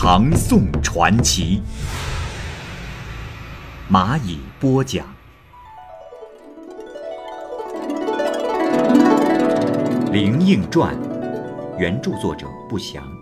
[0.00, 1.60] 唐宋传奇》，
[3.92, 5.04] 蚂蚁播讲。
[10.12, 10.94] 《灵应传》
[11.80, 13.12] 原著作者不详，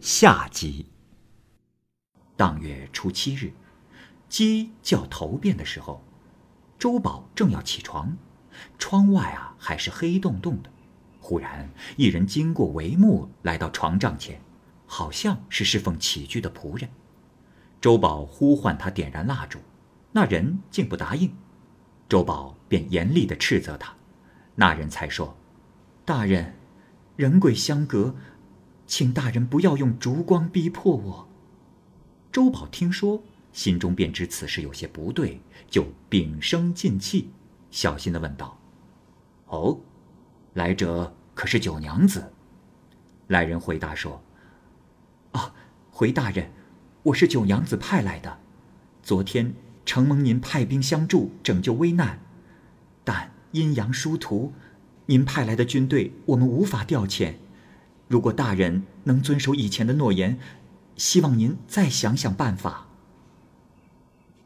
[0.00, 0.86] 下集。
[2.38, 3.52] 当月初七日，
[4.30, 6.02] 鸡叫头遍的时候，
[6.78, 8.16] 周宝正要起床。
[8.78, 10.70] 窗外啊，还是黑洞洞的。
[11.20, 11.68] 忽然，
[11.98, 14.40] 一人经过帷幕，来到床帐前，
[14.94, 16.86] 好像是侍奉起居的仆人。
[17.80, 19.58] 周宝呼唤他点燃蜡烛，
[20.12, 21.34] 那人竟不答应。
[22.10, 23.96] 周宝便严厉地斥责他，
[24.54, 25.34] 那人才说
[26.04, 26.54] ：“大人，
[27.16, 28.14] 人鬼相隔，
[28.86, 31.26] 请大人不要用烛光逼迫我。”
[32.30, 35.40] 周宝听说，心中便知此事有些不对，
[35.70, 37.30] 就屏声静气。
[37.70, 38.58] 小心的问道
[39.48, 39.80] ：“哦，
[40.52, 42.30] 来者可是九娘子？”
[43.28, 44.22] 来人回答说：“，
[46.02, 46.50] 回大人，
[47.04, 48.40] 我是九娘子派来的。
[49.04, 49.54] 昨天
[49.86, 52.18] 承蒙您派兵相助，拯救危难，
[53.04, 54.52] 但阴阳殊途，
[55.06, 57.34] 您派来的军队我们无法调遣。
[58.08, 60.40] 如果大人能遵守以前的诺言，
[60.96, 62.88] 希望您再想想办法。”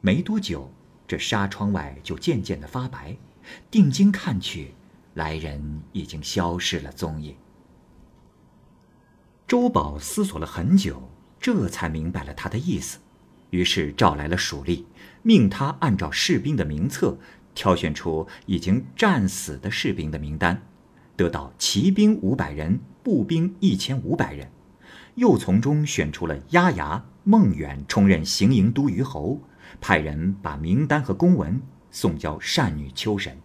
[0.02, 0.70] 没多久。
[1.08, 3.16] 这纱窗外就渐渐的发白，
[3.70, 4.74] 定睛看去，
[5.14, 7.34] 来人已经消失了踪影。
[9.48, 11.08] 周宝思索了很久，
[11.46, 12.98] 这才明白了他的意思，
[13.50, 14.82] 于是召来了属吏，
[15.22, 17.16] 命他按照士兵的名册，
[17.54, 20.60] 挑选出已经战死的士兵的名单，
[21.14, 24.50] 得到骑兵五百人，步兵一千五百人，
[25.14, 29.40] 又从中选出了押牙、孟远充任行营都虞侯。
[29.80, 31.62] 派人把名单和公文
[31.92, 33.38] 送交善女秋神。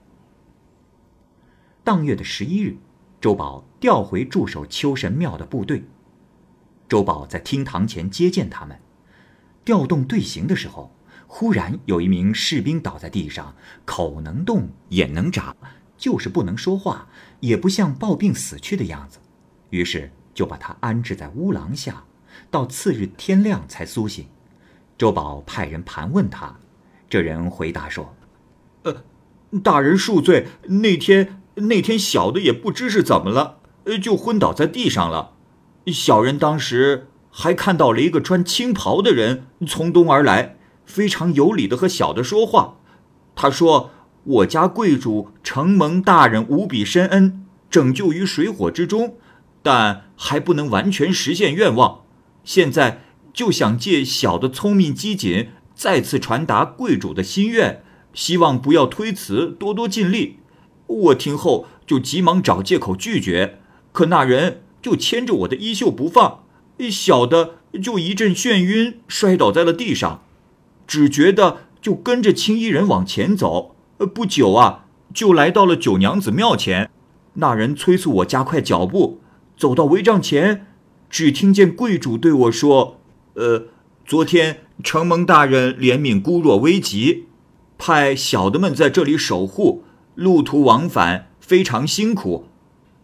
[1.83, 2.77] 当月的十一日，
[3.19, 5.83] 周宝调回驻守秋神庙的部队。
[6.91, 8.77] 周宝在厅堂前接见他们，
[9.63, 10.93] 调动队形的时候，
[11.25, 15.55] 忽然有一名士兵倒在地上，口能动，眼能眨，
[15.97, 17.07] 就是不能说话，
[17.39, 19.19] 也不像暴病死去的样子。
[19.69, 22.03] 于是就把他安置在屋廊下，
[22.49, 24.27] 到次日天亮才苏醒。
[24.97, 26.59] 周宝派人盘问他，
[27.09, 28.13] 这人回答说
[28.83, 29.01] ：“呃，
[29.63, 30.47] 大人恕罪。
[30.67, 35.37] 那天那天小的也不知是怎么了，呃，就昏倒在地上了。
[35.87, 42.77] 小人当时还看到了一个穿青袍的人从东而来，非常有礼的和小的说话。
[43.35, 43.91] 他说
[44.23, 49.15] ：‘我家贵主承蒙大人无比深恩，拯救于水火之中，
[49.63, 52.01] 但还不能完全实现愿望。
[52.43, 53.01] 现在。’”
[53.33, 57.81] 就想借小的聪明机警，再次传达贵主的心愿，
[58.13, 60.39] 希望不要推辞，多多尽力。
[60.87, 63.59] 我听后就急忙找借口拒绝，
[63.93, 66.43] 可那人就牵着我的衣袖不放，
[66.89, 70.23] 小的就一阵眩晕，摔倒在了地上。
[70.87, 73.75] 只觉得就跟着青衣人往前走，
[74.13, 76.89] 不久啊，就来到了九娘子庙前。
[77.35, 79.21] 那人催促我加快脚步，
[79.55, 80.67] 走到帷帐前，
[81.09, 82.97] 只听见贵主对我说。
[83.35, 83.67] 呃，
[84.05, 87.27] 昨天承蒙大人怜悯孤弱危急，
[87.77, 89.83] 派小的们在这里守护，
[90.15, 92.47] 路途往返非常辛苦。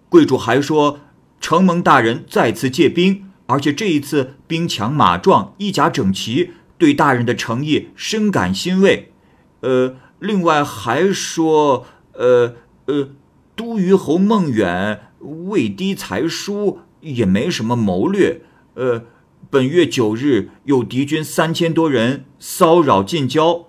[0.09, 0.99] 贵主还说，
[1.47, 9.13] 承蒙大人再次借兵，而且这一次兵强马壮，衣甲整齐，对大人的诚意深感欣慰。
[9.61, 12.55] 呃，另外还说，呃
[12.87, 13.11] 呃，
[13.55, 18.41] 都虞侯孟远位低才疏，也没什么谋略。
[18.73, 19.03] 呃。
[19.49, 23.67] 本月九日，有敌军三千多人骚扰近郊，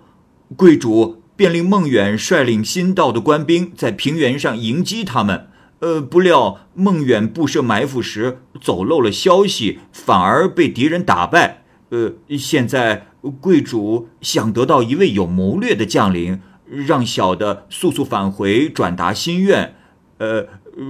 [0.57, 5.47] 贵主便令孟远率领新到的官兵在平原上迎击他们。
[5.79, 11.63] 呃，不料孟远布设埋伏时走漏了消息，反而被敌人打败。
[11.89, 13.07] 呃，现在
[13.41, 19.75] 贵主想得到一位有谋略的将领，让小的速速返回转达心愿。
[20.17, 20.47] 呃，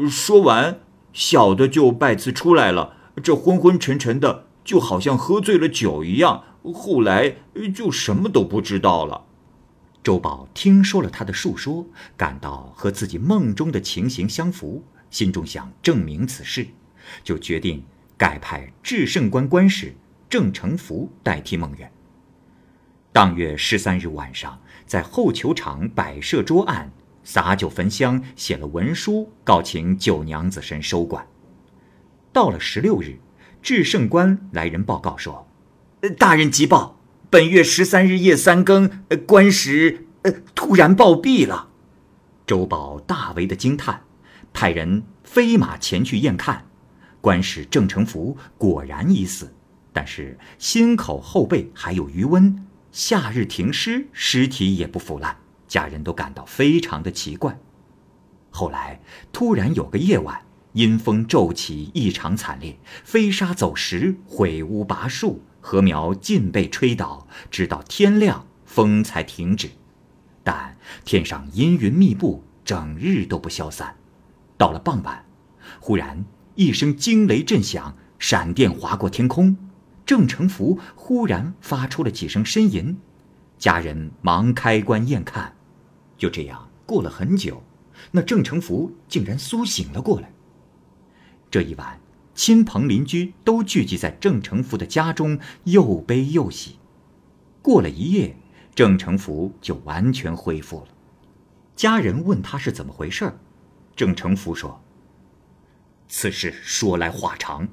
[0.09, 0.79] 说完，
[1.13, 2.93] 小的就拜辞出来了。
[3.23, 4.45] 这昏昏沉沉的。
[4.61, 6.43] 就好像喝醉了酒一样，
[6.75, 7.37] 后来
[7.73, 9.21] 就什么都不知道了。
[10.01, 11.85] 周宝听说了他的述说，
[12.15, 16.67] 感到和自己梦中的情形相符，心中想证明此事，
[17.23, 17.83] 就决定
[18.17, 19.93] 改派至圣官官使
[20.29, 21.91] 郑成福代替孟远。
[23.11, 26.91] 当月十三日晚上，在后球场摆设桌案，
[27.23, 31.27] 洒酒焚香，写了文书，告请九娘子神收管。
[32.31, 33.17] 到了十六日，
[33.61, 35.47] 至圣官来人报告说
[36.17, 36.98] ：“大人急报，
[37.31, 41.69] 本月十三日夜三更，呃官使呃突然暴毙了。”
[42.47, 44.01] 周宝大为的惊叹，
[44.51, 46.65] 派人飞马前去验看，
[47.21, 49.53] 官使郑成福果然已死，
[49.93, 55.37] 但是心口后背还有余温，夏日停尸，尸体也不腐烂，
[55.67, 57.59] 家人都感到非常的奇怪。
[58.49, 58.99] 后来
[59.31, 60.41] 突然有个夜晚。
[60.73, 69.69] 阴风骤起，异常惨烈，飞沙走石，毁屋拔树，禾苗尽被吹倒，直到天亮，风才停止。
[70.43, 73.95] 但天上阴云密布，整日都不消散。
[74.57, 75.25] 到了傍晚，
[75.79, 76.25] 忽然
[76.55, 79.57] 一声惊雷震响，闪电划过天空，
[80.05, 82.97] 郑成福忽然发出了几声呻吟，
[83.57, 85.55] 家人忙开棺验看，
[86.17, 87.61] 就这样过了很久，
[88.11, 90.31] 那郑成福竟然苏醒了过来。
[91.51, 91.99] 这一晚，
[92.39, 96.79] 亲朋邻居都聚集在郑成福的家中，又悲又喜。
[97.61, 98.37] 过了一夜，
[98.73, 100.87] 郑成福就完全恢复了。
[101.75, 103.37] 家人问他是怎么回事
[103.93, 104.81] 郑成福说
[106.07, 107.67] ：“此事说来话长。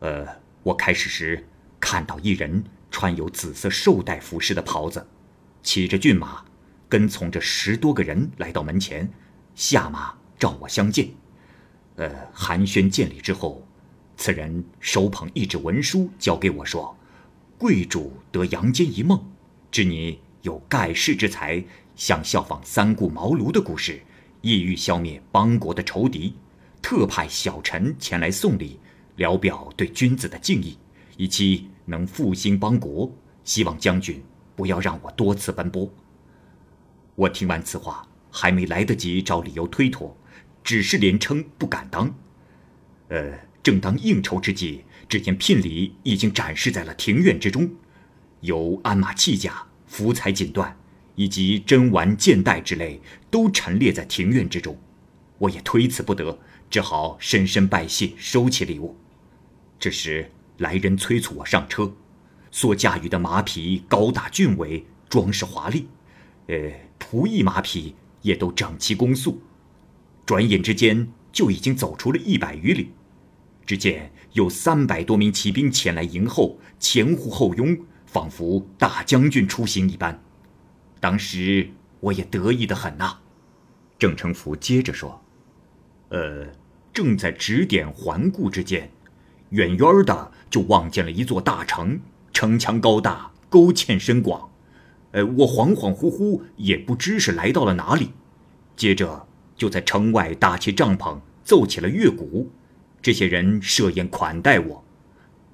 [0.00, 0.26] 呃，
[0.64, 1.46] 我开始时
[1.78, 5.06] 看到一人穿有紫色绶带服饰的袍子，
[5.62, 6.44] 骑着骏马，
[6.88, 9.08] 跟从着十多个人来到门前，
[9.54, 11.10] 下马照我相见。”
[11.94, 13.66] 呃，寒暄见礼之后，
[14.18, 16.94] 此人手捧一纸文书交给我说
[17.56, 19.24] ：“贵主得阳间一梦，
[19.70, 24.02] 知你有盖世之才，想效仿三顾茅庐的故事，
[24.40, 26.34] 意欲消灭邦国的仇敌，
[26.82, 28.80] 特派小臣前来送礼，
[29.14, 30.76] 聊表对君子的敬意，
[31.16, 33.10] 以期能复兴邦国。
[33.44, 34.20] 希望将军
[34.56, 35.88] 不要让我多次奔波。”
[37.14, 40.14] 我听完此话，还没来得及找理由推脱。
[40.64, 42.14] 只是连称不敢当，
[43.08, 43.32] 呃，
[43.68, 44.80] 正当应酬之际，
[45.10, 47.70] 只见聘礼已经展示在了庭院之中，
[48.40, 50.72] 有鞍马器甲、福彩锦缎，
[51.16, 52.98] 以及珍玩剑带之类，
[53.30, 54.74] 都陈列在庭院之中。
[55.36, 56.38] 我也推辞不得，
[56.70, 58.96] 只好深深拜谢，收起礼物。
[59.78, 61.92] 这时来人催促我上车，
[62.50, 65.86] 所驾驭的马匹高大俊伟，装饰华丽，
[66.46, 66.56] 呃，
[66.98, 69.42] 仆役马匹也都整齐恭肃。
[70.24, 72.92] 转眼之间，就已经走出了一百余里。
[73.68, 77.76] 只见有三百多名骑兵前来迎候，前呼后拥，
[78.06, 80.18] 仿佛大将军出行一般。
[81.00, 81.68] 当时
[82.00, 83.18] 我也得意的很呐。
[83.98, 85.22] 郑成福接着说
[86.08, 86.46] ：“呃，
[86.94, 88.90] 正在指点环顾之间，
[89.50, 92.00] 远远的就望见了一座大城，
[92.32, 94.50] 城墙高大，沟堑深广。
[95.10, 98.12] 呃，我恍恍惚惚，也不知是来到了哪里。
[98.74, 99.26] 接着。”
[99.58, 102.48] 就在城外搭起帐篷，奏起了乐鼓。
[103.00, 104.84] 这些人设宴款待我。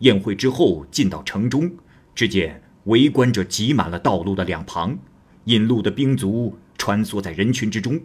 [0.00, 1.70] 宴会之后，进到城中，
[2.14, 4.98] 只见围观者挤满了道路的两旁，
[5.44, 8.00] 引路的兵卒穿梭在人群之中，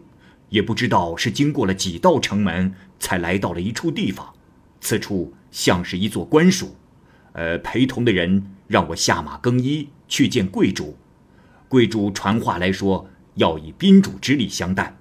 [0.50, 4.34] 也不知道是经过了几道城门，才来到了一处地方。
[4.82, 6.76] 此处像是一座官署。
[7.34, 10.98] 呃，陪同的人让我下马更衣，去见贵主。
[11.68, 14.98] 贵主传话来说，要以宾主之礼相待。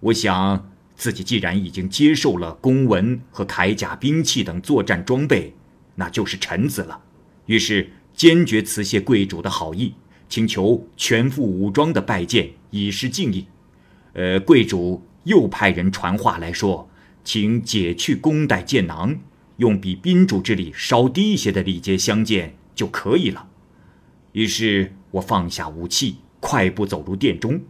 [0.00, 5.52] 我想，自己既然已经接受了公文和铠甲、兵器等作战装备，
[5.96, 7.00] 那就是臣子了。
[7.46, 9.94] 于是坚决辞谢贵主的好意，
[10.28, 13.46] 请求全副武装的拜见，以示敬意。
[14.12, 16.88] 呃，贵主又派人传话来说，
[17.24, 19.18] 请解去弓带箭囊，
[19.56, 23.48] 用比宾主之礼稍低一些的礼节相见就可以了。
[24.32, 27.60] 于是我放下武器，快步走入殿中，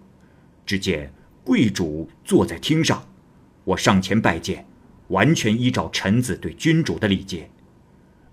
[0.67, 1.13] 只见。
[1.45, 3.05] 贵主坐在厅上，
[3.65, 4.67] 我上前拜见，
[5.09, 7.49] 完全依照臣子对君主的礼节。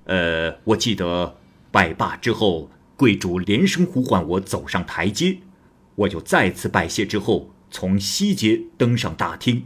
[0.05, 1.38] 呃，我记得
[1.71, 5.38] 拜罢之后，贵主连声呼唤我走上台阶，
[5.95, 9.63] 我就再次拜谢之后，从西阶登上大厅。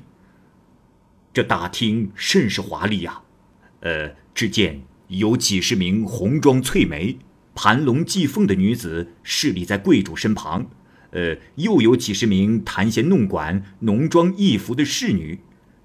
[1.31, 3.21] 这大厅甚是华丽呀，
[3.79, 7.17] 呃，只见有几十名红妆翠眉、
[7.55, 10.69] 盘龙系凤的女子侍立在贵主身旁。
[11.11, 15.39] 呃，又有几十名弹弦弄管、浓妆异服的侍女，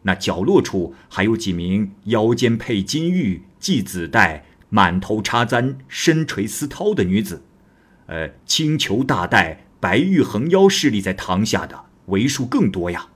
[0.08, 7.42] 那角落处还有几名腰间佩金玉、系紫带、满头插簪、身垂丝绦的女子，
[8.06, 13.08] 呃，青裘大带、白玉横腰侍立在堂下的为数更多呀。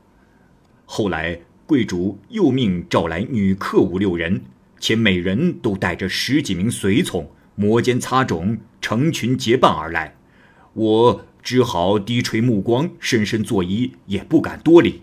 [0.85, 4.43] 后来贵主又命召来女客五六人，
[4.79, 10.15] 且每人都带着十几名随从，摩肩擦踵，成群结伴而来。
[10.75, 15.01] 我只好低垂目光，深深作揖，也不敢多礼。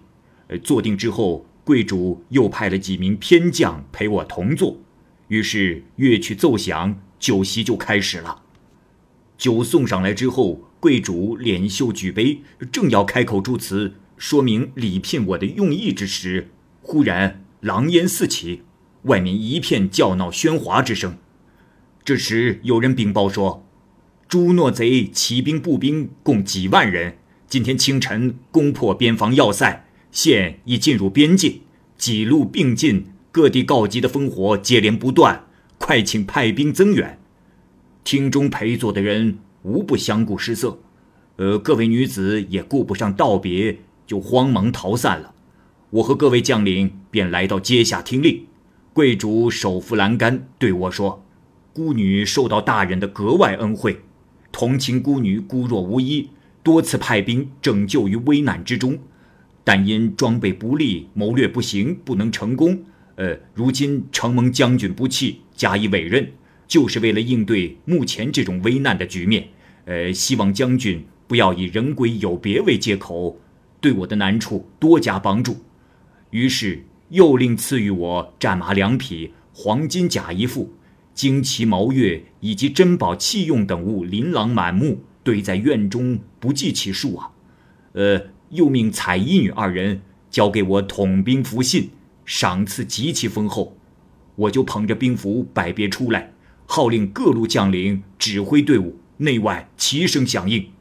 [0.49, 4.79] 呃坐定之后，贵主又派了几名偏将陪我同坐。
[5.27, 8.41] 于是乐曲奏响，酒席就开始了。
[9.37, 16.49] 酒送上来之后，贵主敛袖举杯，正要开口祝词，说明礼聘我的用意之时，
[16.81, 18.63] 忽然狼烟四起，
[19.03, 21.19] 外面一片叫闹喧哗之声。
[22.03, 23.63] 这时有人禀报说，
[24.27, 31.61] 朱诺贼骑兵步兵共几万人，今天清晨攻破边防要塞，现已进入边境，
[31.97, 35.45] 几路并进，各地告急的烽火接连不断，
[35.77, 37.19] 快请派兵增援。
[38.03, 40.79] 厅中陪坐的人无不相顾失色，
[41.35, 45.35] 呃，各位女子也顾不上道别，就慌忙逃散了。
[45.91, 48.45] 我和各位将领便来到阶下听令。
[48.93, 51.23] 贵主手扶栏杆对我说
[51.71, 54.01] ：“孤女受到大人的格外恩惠，
[54.51, 56.29] 同情孤女孤弱无依，
[56.63, 58.97] 多次派兵拯救于危难之中，
[59.69, 62.85] 但因装备不利，谋略不行，不能成功。
[63.17, 66.31] 呃，如今承蒙将军不弃，加以委任。”
[66.67, 69.49] 就是为了应对目前这种危难的局面，
[69.85, 73.39] 呃，希望将军不要以人鬼有别为借口，
[73.79, 75.57] 对我的难处多加帮助。
[76.31, 80.73] 于是又令赐予我战马两匹、黄金甲一副、
[81.15, 87.29] 旌旗毛钺以及珍宝器用等物，琳琅满目，堆在院中不计其数啊。
[87.93, 91.91] 呃，又命彩衣女二人交给我统兵符信，
[92.25, 93.77] 赏赐极其丰厚。
[94.35, 96.33] 我就捧着兵符摆别出来。
[96.65, 100.71] 号令各路将领指挥队伍，内外齐声响应。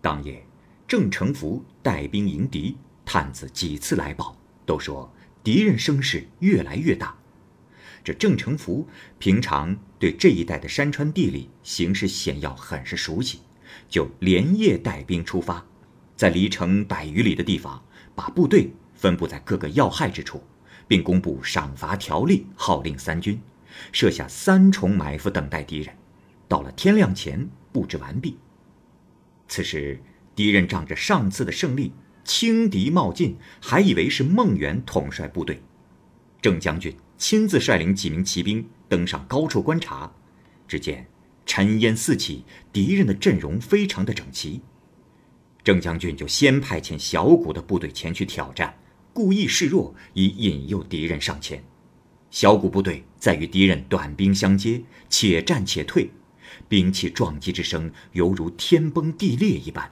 [0.00, 0.44] 当夜，
[0.88, 5.12] 郑成福带兵迎敌，探子几次来报，都说
[5.44, 7.16] 敌人声势越来越大。
[8.02, 8.88] 这郑成福
[9.20, 13.38] 平常对这一带的山川地理、形势险要很是熟悉，
[13.88, 15.64] 就连夜带兵出发，
[16.18, 17.80] 在离城百余里的地方，
[18.16, 20.42] 把部队分布在各个要害之处，
[20.88, 23.40] 并公布赏罚条例，号令三军。
[23.92, 25.94] 设下三重埋伏，等待敌人。
[26.48, 28.36] 到了天亮前布置完毕。
[29.46, 30.02] 此时，
[30.34, 31.92] 敌人仗着上次的胜利，
[32.24, 35.62] 轻敌冒进，还以为是孟元统帅部队。
[36.42, 40.12] 郑将军亲自率领几名骑兵登上高处观察，
[40.66, 41.06] 只见
[41.46, 44.60] 尘烟四起，敌人的阵容非常的整齐。
[45.64, 48.74] 郑将军就先派遣小股的部队前去挑战，
[49.12, 51.62] 故意示弱，以引诱敌人上前。
[52.30, 56.10] 小股部队在与敌人短兵相接，且战且退，
[56.68, 59.90] 兵器撞击之声犹如天崩地裂一般。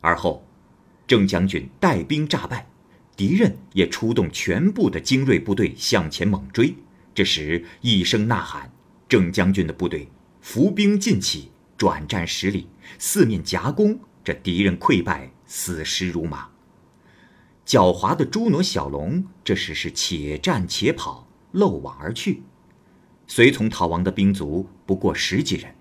[0.00, 0.44] 而后，
[1.06, 2.66] 郑将军带兵诈败，
[3.16, 6.74] 敌人也出动全部的精锐部队向前猛追。
[7.14, 8.72] 这时一声呐喊，
[9.08, 10.08] 郑将军的部队
[10.40, 12.66] 伏兵进起，转战十里，
[12.98, 16.48] 四面夹攻，这敌人溃败，死尸如麻。
[17.64, 22.42] 狡猾的朱挪小龙这时是且战且跑，漏网而去。
[23.26, 25.74] 随从逃亡的兵卒不过十几人，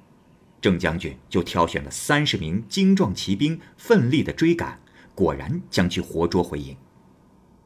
[0.62, 4.80] 郑将军就挑选了三十名精壮骑兵，奋力的追赶，
[5.16, 6.78] 果然将其活捉回营。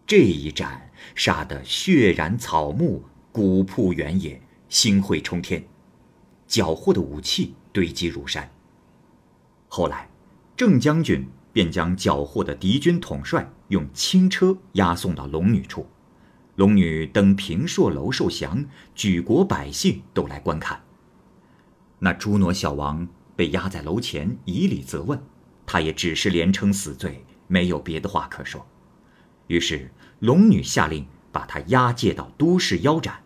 [0.07, 5.67] 这一战杀得血染草木，古铺原野，星会冲天，
[6.47, 8.49] 缴获的武器堆积如山。
[9.67, 10.09] 后来，
[10.57, 11.27] 郑将军。
[11.55, 15.87] 便将缴获的敌军统帅用轻车押送到龙女处，
[16.57, 20.83] 龙女登平朔楼受降，举国百姓都来观看。
[21.99, 23.07] 那朱挪小王
[23.37, 25.17] 被押在楼前，以礼责问，
[25.65, 28.67] 他也只是连称死罪，没有别的话可说。
[29.47, 33.23] 于是龙女下令把他押解到都市腰斩。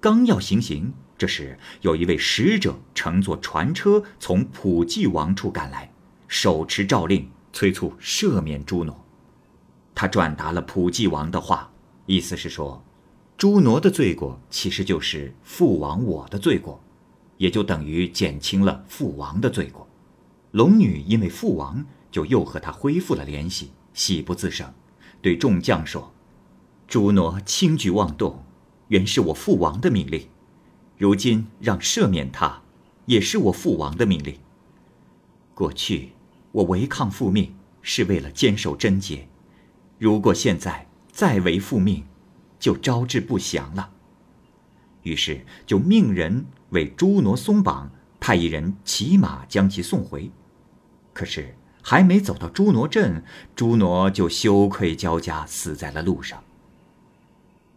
[0.00, 5.93] 刚要行刑，这时有一位使者乘坐船车从普济王处赶来，
[6.28, 7.28] 手持诏令。
[7.56, 9.04] 催促赦免朱挪，
[9.94, 11.70] 他转达了普济王的话，
[12.04, 12.82] 意思是说，
[13.36, 16.82] 朱挪的罪过其实就是父王我的罪过，
[17.36, 19.86] 也就等于减轻了父王的罪过。
[20.50, 24.74] 龙女因为父王，就又和他恢复了联系，喜不自胜，
[25.22, 26.12] 对众将说
[26.88, 28.44] ：“朱挪轻举妄动，
[28.88, 30.26] 原是我父王的命令，
[30.98, 32.62] 如今让赦免他，
[33.06, 34.36] 也是我父王的命令。
[35.54, 36.10] 过去。”
[36.54, 39.26] 我违抗父命是为了坚守贞洁，
[39.98, 42.04] 如果现在再违父命，
[42.60, 43.90] 就招致不祥了。
[45.02, 50.30] 于是就命人为朱挪松绑，派一人骑马将其送回。
[51.12, 53.24] 可是还没走到朱挪镇，
[53.56, 56.40] 朱挪就羞愧交加，死在了路上。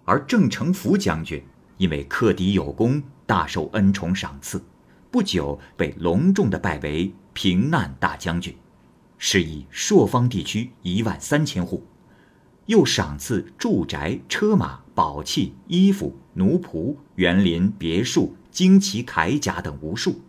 [0.06, 1.44] 而郑成福将军
[1.78, 4.64] 因为克敌有功，大受恩宠赏赐，
[5.10, 8.56] 不久被隆重的拜为平难大将军，
[9.18, 11.86] 是以朔方地区一万三千户，
[12.68, 20.22] 又赏赐住宅、车马、宝器、衣服、奴仆、园林、别墅、旌旗、铠甲等无数，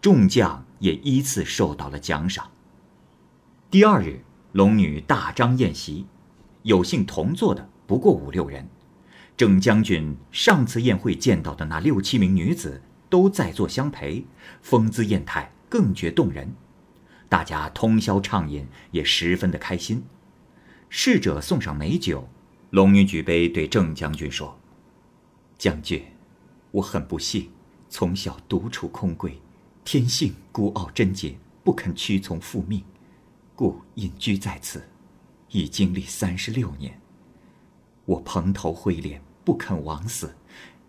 [0.00, 2.50] 众将也依次受到了奖赏。
[3.70, 4.20] 第二日，
[4.52, 6.06] 龙女大张宴席，
[6.62, 8.68] 有幸同坐的不过五六人。
[9.36, 14.26] 郑将军上次宴会见到的那六七名女子都在座相陪，
[14.60, 16.52] 风姿艳态更觉动人。
[17.30, 20.04] 大家通宵畅饮，也十分的开心。
[20.90, 22.28] 侍者送上美酒，
[22.68, 24.58] 龙女举杯对郑将军说
[25.56, 26.04] ：“将军，
[26.72, 27.50] 我很不幸，
[27.88, 29.32] 从小独处空闺，
[29.82, 32.84] 天性孤傲贞洁，不肯屈从父命，
[33.56, 34.86] 故隐居在此，
[35.48, 37.00] 已经历三十六年。
[38.04, 40.36] 我蓬头灰脸。”不肯枉死，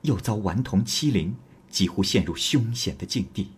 [0.02, 1.36] 又遭顽童欺凌，
[1.70, 3.52] 几乎陷入凶险的境地。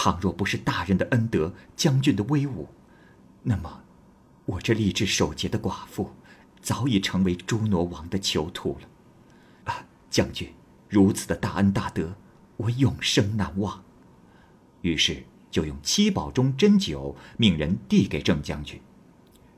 [0.00, 2.68] 倘若不是大人的恩德，将军的威武，
[3.42, 3.82] 那么，
[4.46, 6.12] 我这立志守节的寡妇，
[6.62, 9.72] 早已成为朱挪王的囚徒了。
[9.72, 10.54] 啊，将军，
[10.88, 12.14] 如此的大恩大德，
[12.58, 13.82] 我永生难忘。
[14.82, 18.80] 于是就用七宝中珍酒，命人递给郑将军。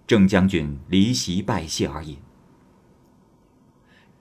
[0.06, 2.16] 郑将军离席拜谢而饮。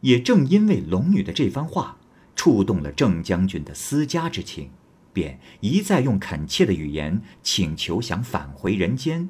[0.01, 1.97] 也正因为龙女的这番话，
[2.35, 4.71] 触动了郑将军的私家之情，
[5.13, 9.29] 便一再用恳切的语言请求想返回人间。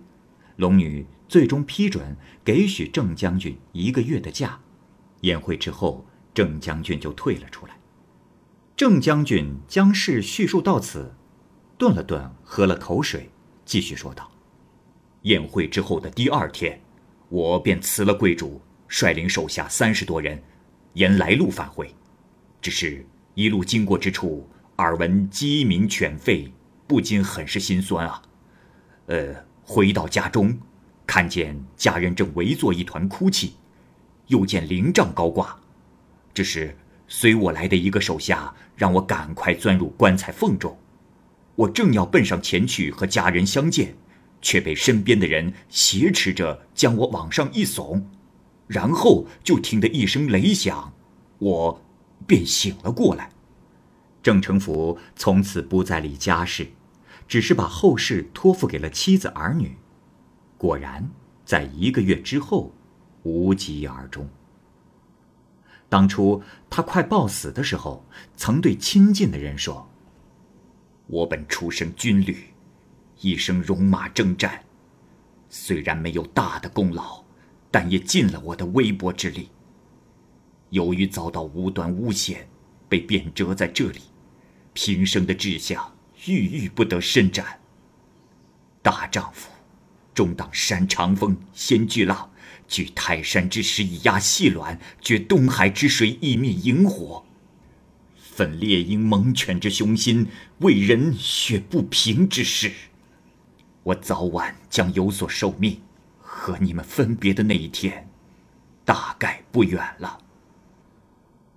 [0.58, 4.60] 龙女最终批准给许郑将军一个月的假。
[5.22, 7.78] 宴会之后，郑将军就退了出来。
[8.76, 11.14] 郑将军将事叙述到此，
[11.78, 13.30] 顿了顿，喝了口水，
[13.66, 14.32] 继续说道
[15.24, 16.82] ：“宴会之后的第二天，
[17.28, 20.42] 我便辞了贵主，率领手下三十多人。”
[20.94, 21.94] 沿来路返回，
[22.62, 26.50] 只是一路经过之处，耳闻鸡鸣犬吠，
[26.88, 28.22] 不禁很是心酸啊。
[29.08, 30.58] 呃，回到家中，
[31.06, 33.56] 看见家人正围坐一团哭泣，
[34.28, 35.60] 又见灵帐高挂，
[36.34, 36.74] 这时
[37.10, 40.78] 随我来的一个手下让我赶快钻入棺材缝中，
[41.56, 43.94] 我正要奔上前去和家人相见，
[44.42, 48.02] 却被身边的人挟持着将我往上一耸。
[48.66, 50.94] 然后就听得一声雷响，
[51.40, 51.82] 我
[52.26, 53.30] 便醒了过来。
[54.22, 56.68] 郑成福从此不再理家事，
[57.28, 59.76] 只是把后事托付给了妻子儿女。
[60.58, 61.10] 果然，
[61.46, 62.74] 在一个月之后，
[63.24, 64.28] 无疾而终。
[65.88, 68.06] 当初他快暴死的时候，
[68.36, 69.90] 曾对亲近的人说
[71.08, 72.54] ：“我本出身军旅，
[73.22, 74.64] 一生戎马征战，
[75.50, 77.24] 虽然没有大的功劳。”
[77.72, 79.52] 但也尽了我的微薄之力。
[80.72, 82.50] 由于遭到无端诬陷，
[82.90, 84.02] 被贬谪在这里，
[84.82, 85.94] 平生的志向
[86.26, 87.60] 郁郁不得伸展。
[88.82, 89.50] 大丈夫，
[90.14, 92.30] 终当山长风，掀巨浪；
[92.66, 97.26] 举泰山之石以压细卵，决东海之水以灭萤火。
[98.16, 100.28] 奋猎鹰猛犬之雄心，
[100.60, 102.72] 为人血不平之事。
[103.84, 105.82] 我早晚将有所受命。
[106.22, 108.08] 和你们分别的那一天，
[108.86, 110.22] 大概不远了。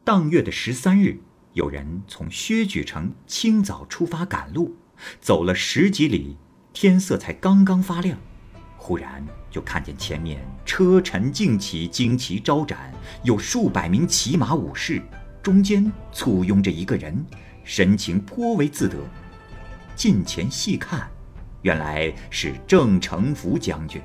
[0.02, 1.20] 当月的十三日，
[1.54, 4.74] 有人从薛举城清早出发赶路，
[5.20, 6.36] 走了十几里，
[6.72, 8.18] 天色才刚刚发亮，
[8.78, 12.90] 忽然就看见前面车尘竞起，旌旗招展，
[13.22, 15.02] 有数百名骑马武士，
[15.42, 17.22] 中间簇拥着一个人，
[17.64, 18.96] 神情颇为自得。
[19.94, 21.06] 近前细看，
[21.60, 24.00] 原来是郑成福将军。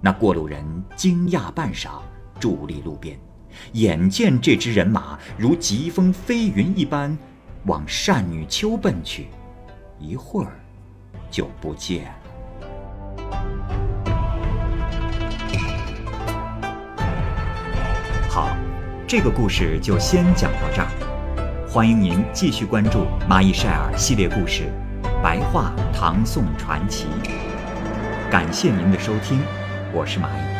[0.00, 0.64] 那过路人
[0.96, 2.00] 惊讶半晌，
[2.40, 3.20] 伫立路边，
[3.72, 7.16] 眼见这支人马如疾风飞云一般，
[7.66, 9.28] 往善女丘奔去，
[9.98, 10.52] 一会儿
[11.30, 12.10] 就不见了。
[18.28, 18.56] 好，
[19.06, 20.88] 这个故事就先讲到这儿，
[21.68, 22.90] 欢迎您继续关注
[23.28, 24.62] 《蚂蚁晒尔》系列故事
[25.22, 27.06] 《白话唐宋传奇》，
[28.30, 29.40] 感谢您的收听。
[29.92, 30.51] 我是蚂蚁。